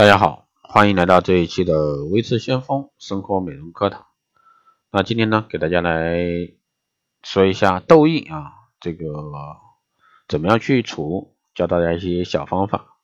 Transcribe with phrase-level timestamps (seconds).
[0.00, 4.06] 大家好，欢迎来到这一期的微智先锋生活美容课堂。
[4.90, 6.24] 那今天呢，给大家来
[7.22, 8.50] 说一下痘印啊，
[8.80, 9.04] 这个
[10.26, 12.96] 怎么样去除，教大家一些小方法。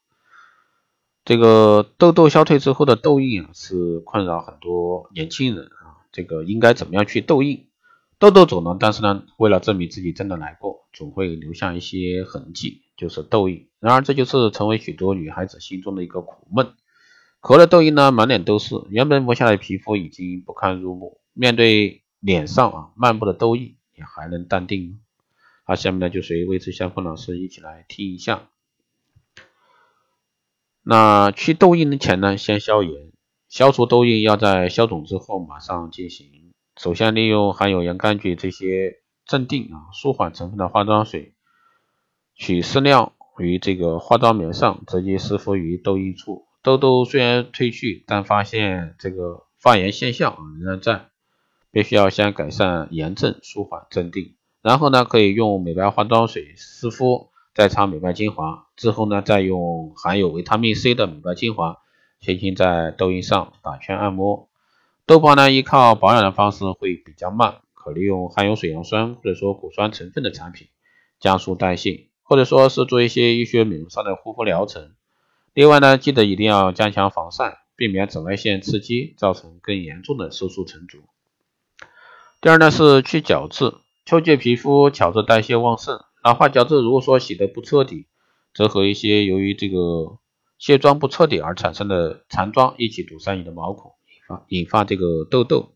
[1.23, 6.01] 这个痘痘消退之后的痘印啊，是困扰很多年轻人啊。
[6.13, 7.69] 这个应该怎么样去痘印？
[8.19, 13.69] 痘痘走了，但是呢，为了证明自己真的来过，总会留下一些痕迹，就是痘印。
[13.81, 16.73] 然而，这就是成为许多女孩子心中的一个苦闷。
[17.47, 21.21] 口了痘印呢，满脸都是，原本磨下来的皮肤已经不堪入目。
[21.33, 24.99] 面对脸上啊漫步的痘印，你还能淡定吗？
[25.69, 28.49] 那下面呢，就随魏志香峰老师一起来听一下。
[30.83, 33.13] 那去痘印的前呢，先消炎。
[33.49, 36.53] 消除痘印要在消肿之后马上进行。
[36.77, 41.37] 首先利用含有洋甘菊这些镇定啊舒缓成分的化妆水，
[42.35, 46.46] 取适量于这个化妆棉上，直接湿敷于痘印处。
[46.67, 51.11] 痘痘虽然褪去，但发现这个发炎现象仍然在，
[51.71, 61.79] 必须要先改善炎症，舒缓镇定，然后呢可以用美白化妆水湿敷，再擦美白精华，之后呢再用含有维他命 C 的美白精华
[62.19, 64.49] 轻轻在痘印上打圈按摩。
[65.07, 70.67] 痘疤呢依靠保养的方式会比较慢，可利用含有水杨酸或者说果酸成分的产品
[71.21, 74.97] 加速代谢，或者说是做一些医学美容上的护肤疗程。
[75.57, 80.99] 另外呢，记得一定要加强防晒，避免紫外线刺激造成更严重的色素沉着。
[82.43, 83.73] 第二呢是去角质，
[84.05, 88.05] 秋季皮肤角质代谢旺盛，老化角质如果说洗得不彻底，
[88.53, 90.19] 则和一些由于这个
[90.59, 95.73] 卸妆不彻底而产生的残妆一起堵塞你的毛孔，引发引发这个痘痘。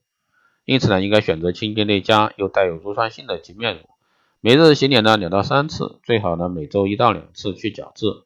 [0.67, 3.89] 因此呢，应该选择清洁内佳又带有乳酸性的洁面乳，
[4.43, 8.25] 每日洗脸呢两到三次，最好呢每周一到两次去角质。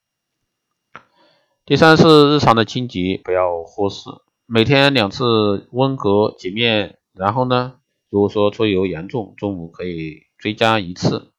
[1.67, 4.11] 第三是日常的清洁，不要忽视，
[4.45, 6.99] 每天两次温和洁面。
[7.15, 7.77] 然后呢，
[8.11, 11.33] 如果说出油严重，中午可以追加一次。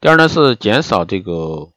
[0.00, 1.70] 第二呢是减少这个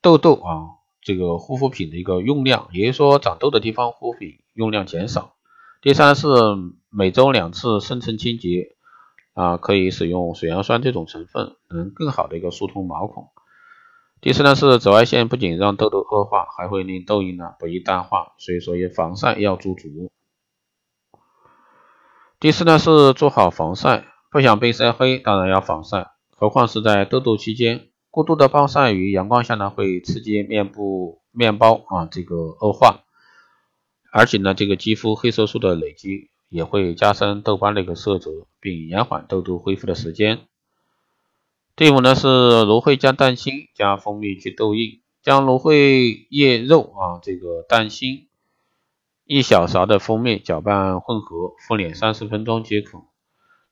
[0.00, 5.34] 痘痘啊，这个护肤品的一个用量，也就是说长痘的地方护肤品用量减少。
[5.82, 6.26] 第三是
[6.88, 8.74] 每周两次深层清洁
[9.34, 13.28] 啊，可以使用水杨酸这种成分，能更好的一个疏通毛孔。
[14.24, 20.10] 第四呢是紫外线不仅让痘痘恶化，还会令痘印呢不易淡化，所以说也防晒要做足。
[22.40, 33.00] 第四呢是做好防晒，不想被晒黑，当然要防晒，何况是在痘痘期间，过度的暴晒于阳光下呢会刺激面部面包啊这个恶化，
[34.10, 40.46] 而且呢这个肌肤黑色素的累积也会加深痘斑的一个色泽，并延缓痘痘恢复的时间。
[41.76, 42.28] 第五呢是
[42.62, 48.28] 芦荟加蛋清加蜂蜜去痘印，将芦荟叶肉啊这个蛋清
[49.24, 53.02] 一小勺的蜂蜜搅拌混合，敷脸三十分钟即可。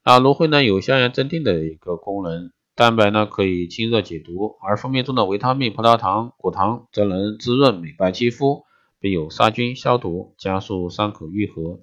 [0.03, 8.65] 那芦荟呢有消炎镇定的一个功能，蛋白呢可以清热解毒，而蜂蜜中的维他命、葡萄糖、果糖则能滋润美白肌肤，
[8.99, 11.79] 并有杀菌消毒，加速伤口愈合。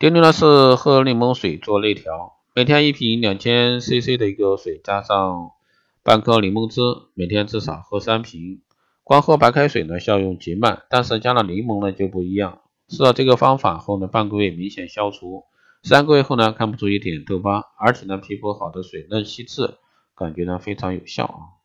[0.00, 2.32] 第六呢是喝柠檬水做内调。
[2.56, 5.50] 每天一瓶两千 CC 的一个水，加上
[6.04, 6.80] 半颗柠檬汁，
[7.14, 8.62] 每天至少喝三瓶。
[9.02, 12.60] 光喝白开水呢，效用极慢，但是加了柠檬呢就不一样。
[12.88, 15.46] 试了这个方法后呢，半个月明显消除，
[15.82, 19.74] 三个月后呢看不出一点痘疤，而且呢皮肤好的水嫩细致，
[20.14, 21.58] 感觉呢非常有效啊。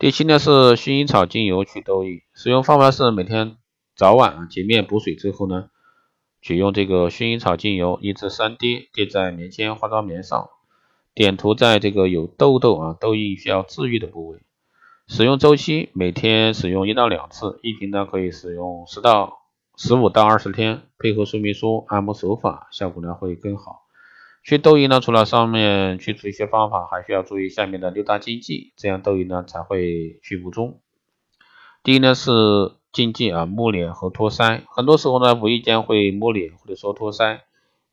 [0.00, 3.56] 第七呢是薰衣草精油去痘印，使用方法是每天
[3.94, 5.68] 早晚洁面补水之后呢。
[6.46, 10.48] 取用这个薰衣草精油一至三滴，滴在棉签化妆棉上，
[11.12, 14.38] 点涂在这个有痘痘啊痘印需要治愈的部位。
[15.08, 19.40] 使用周期每天使用一到两次，一瓶呢可以使用十到
[19.76, 23.82] 十五到二十天，配合说明书按摩手法，效果呢会更好。
[24.44, 30.78] 去痘印呢，除了上面去除一些方法，还需要注意下面的六大禁忌，这样痘印呢才会去不中。
[31.82, 32.30] 第一呢是。
[32.96, 37.40] 禁忌啊，摸脸和托腮，很多时候呢，无意间会摸脸或者说托腮，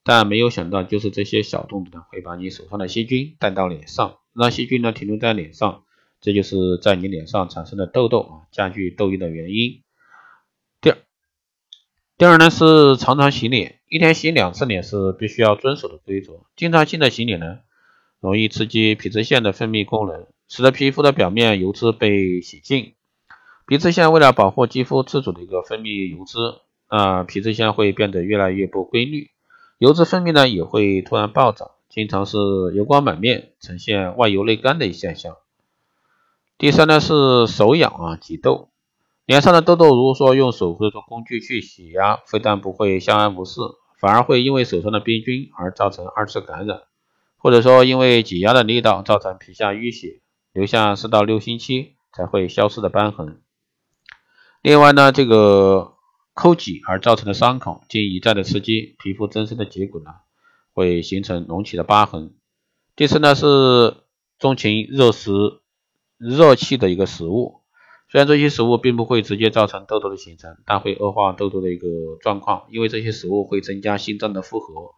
[0.01, 5.83] 但没有想到就是这些小动作呢，会把你手上的细菌带到脸上，让细菌呢停留在脸上，
[6.21, 9.81] 这就是在你脸上产生的痘痘啊，加剧痘印的原因。
[10.79, 10.97] 第二，
[12.17, 16.39] 第二呢是常常洗脸，一天洗两次脸是必须要遵守的规则。
[16.55, 17.59] 经常性的洗脸呢，
[18.21, 22.93] 容易刺激皮脂腺的分泌功能，使得皮肤的表面油脂被洗净。
[23.65, 26.37] 皮脂腺为了保护肌肤自主的一个分泌油脂，
[26.87, 29.29] 啊，皮脂腺会变得越来越不规律，
[29.77, 32.37] 油脂分泌呢也会突然暴涨，经常是
[32.75, 35.37] 油光满面，呈现外油内干的现象。
[36.57, 38.67] 第三呢是手痒啊挤痘，
[39.25, 43.61] 脸上的痘痘，如果说用手或者说工具去洗压，非但不会相安无事，
[43.97, 46.81] 反而会因为手上的病菌而造成二次感染，
[47.37, 50.19] 或者说因为挤压的力道造成皮下淤血，
[50.51, 53.39] 留下四到六星期才会消失的瘢痕。
[54.63, 55.95] 另外呢，这个
[56.33, 60.11] 抠挤而造成的伤口，经一再的刺激，皮肤增生的结果呢，
[60.71, 62.33] 会形成隆起的疤痕。
[62.95, 63.97] 第四呢是
[64.39, 65.31] 钟情热食、
[66.17, 67.59] 热气的一个食物，
[68.09, 71.87] 虽然这些食物并不会直接造成痘痘的形成，但会恶化痘痘的一个
[72.21, 74.91] 状况，因为这些食物会增加心脏的负荷，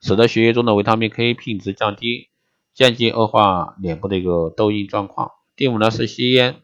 [0.00, 2.30] 使得血液中的维他命 K 品质降低，
[2.72, 5.32] 间接恶化脸部的一个痘印状况。
[5.56, 6.62] 第五呢是吸烟。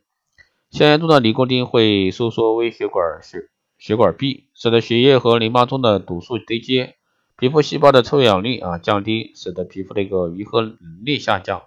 [0.70, 3.48] 吸烟中的尼古丁会收缩微血管血
[3.78, 6.90] 血管壁，使得血液和淋巴中的毒素堆积，
[7.38, 11.62] 皮肤细胞的臭氧力啊降低，使得皮肤的一个愈合能力下降，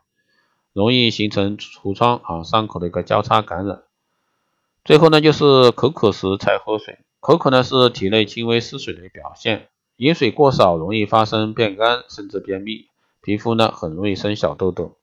[0.74, 3.84] 容易形成痤疮啊伤口的一个交叉感染。
[4.84, 12.88] 最后呢就是口渴时才喝水，口渴呢是体内轻微失水的表现，饮水过少容易发生便干甚至便秘，
[13.22, 14.99] 皮肤呢很容易生小痘痘。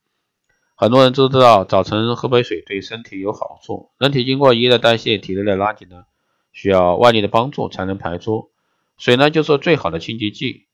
[0.79, 3.89] 很多人都知道早晨喝杯水对身体有好处。
[3.99, 6.05] 人体经过一夜的代谢，体内的垃圾呢
[6.53, 8.51] 需要外力的帮助才能排出。
[8.99, 10.67] 水呢就是最好的清洁剂。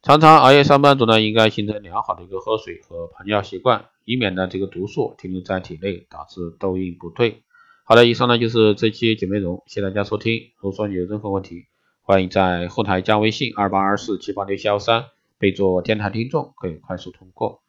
[0.00, 7.42] 常常熬夜上班族呢，应该形成良好的一个喝水和排尿习惯，以免呢这个毒素停留在体内，导致痘印不退。
[7.84, 10.50] 好的，以上呢就是这期节目内容，谢谢大家收听。
[10.60, 11.66] 如果说你有任何问题，
[12.00, 15.04] 欢迎在后台加微信二八二四七八六七幺三，
[15.38, 17.60] 备注电台听众，可以快速通过。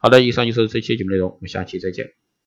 [0.00, 2.12] 好的，以上就是这期节目内容，我们下期再见。